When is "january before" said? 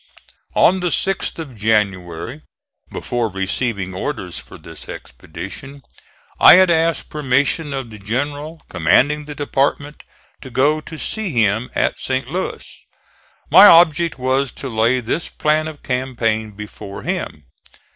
1.55-3.29